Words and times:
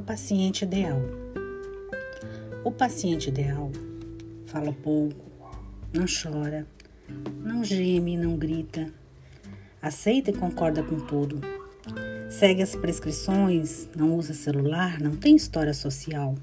paciente 0.00 0.64
ideal. 0.64 1.00
O 2.64 2.72
paciente 2.72 3.28
ideal 3.28 3.70
fala 4.46 4.72
pouco, 4.72 5.30
não 5.92 6.06
chora, 6.06 6.66
não 7.42 7.62
geme, 7.62 8.16
não 8.16 8.36
grita, 8.36 8.90
aceita 9.80 10.30
e 10.30 10.34
concorda 10.34 10.82
com 10.82 10.98
tudo. 11.00 11.40
Segue 12.30 12.62
as 12.62 12.74
prescrições, 12.74 13.88
não 13.94 14.16
usa 14.16 14.32
celular, 14.32 15.00
não 15.00 15.14
tem 15.14 15.36
história 15.36 15.74
social, 15.74 16.34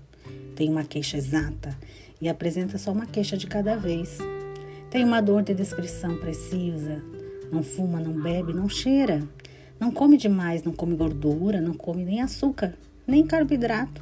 tem 0.56 0.70
uma 0.70 0.84
queixa 0.84 1.18
exata 1.18 1.76
e 2.22 2.30
apresenta 2.30 2.78
só 2.78 2.92
uma 2.92 3.06
queixa 3.06 3.36
de 3.36 3.48
cada 3.48 3.76
vez. 3.76 4.18
Tem 4.90 5.04
uma 5.04 5.22
dor 5.22 5.42
de 5.42 5.54
descrição 5.54 6.18
precisa, 6.18 7.04
não 7.52 7.64
fuma, 7.64 8.00
não 8.00 8.14
bebe, 8.14 8.54
não 8.54 8.70
cheira, 8.70 9.28
não 9.80 9.92
come 9.92 10.16
demais, 10.16 10.64
não 10.64 10.72
come 10.72 10.96
gordura, 10.96 11.60
não 11.60 11.74
come 11.74 12.06
nem 12.06 12.22
açúcar, 12.22 12.78
nem 13.12 13.28
carboidrato. 13.28 14.02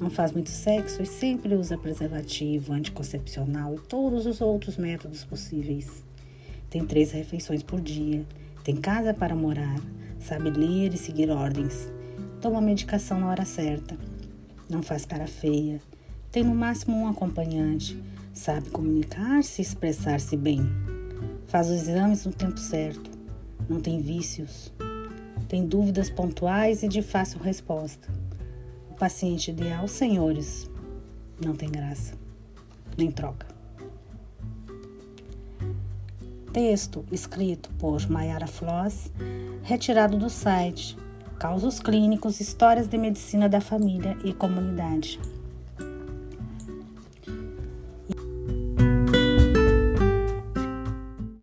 Não 0.00 0.08
faz 0.08 0.32
muito 0.32 0.48
sexo 0.48 1.02
e 1.02 1.06
sempre 1.06 1.54
usa 1.54 1.76
preservativo, 1.76 2.72
anticoncepcional 2.72 3.74
e 3.74 3.80
todos 3.80 4.24
os 4.24 4.40
outros 4.40 4.78
métodos 4.78 5.24
possíveis. 5.24 6.02
Tem 6.70 6.86
três 6.86 7.12
refeições 7.12 7.62
por 7.62 7.82
dia, 7.82 8.24
tem 8.64 8.76
casa 8.76 9.12
para 9.12 9.36
morar, 9.36 9.78
sabe 10.18 10.48
ler 10.48 10.94
e 10.94 10.96
seguir 10.96 11.28
ordens, 11.28 11.92
toma 12.40 12.62
medicação 12.62 13.20
na 13.20 13.28
hora 13.28 13.44
certa, 13.44 13.94
não 14.70 14.82
faz 14.82 15.04
cara 15.04 15.26
feia, 15.26 15.78
tem 16.32 16.42
no 16.42 16.54
máximo 16.54 16.96
um 16.96 17.08
acompanhante, 17.08 18.02
sabe 18.32 18.70
comunicar-se 18.70 19.60
e 19.60 19.64
expressar-se 19.64 20.36
bem, 20.36 20.66
faz 21.46 21.68
os 21.68 21.86
exames 21.88 22.24
no 22.24 22.32
tempo 22.32 22.58
certo, 22.58 23.10
não 23.68 23.80
tem 23.80 24.00
vícios, 24.00 24.72
tem 25.48 25.66
dúvidas 25.66 26.10
pontuais 26.10 26.82
e 26.82 26.88
de 26.88 27.00
fácil 27.00 27.40
resposta. 27.40 28.08
O 28.90 28.94
paciente 28.94 29.50
ideal, 29.50 29.88
senhores, 29.88 30.70
não 31.42 31.56
tem 31.56 31.70
graça, 31.70 32.14
nem 32.96 33.10
troca. 33.10 33.46
Texto 36.52 37.04
escrito 37.10 37.70
por 37.78 38.08
Mayara 38.10 38.46
Floss, 38.46 39.10
retirado 39.62 40.16
do 40.18 40.28
site 40.28 40.96
Causos 41.38 41.78
Clínicos, 41.78 42.40
Histórias 42.40 42.88
de 42.88 42.98
Medicina 42.98 43.48
da 43.48 43.60
Família 43.60 44.16
e 44.24 44.32
Comunidade. 44.32 45.20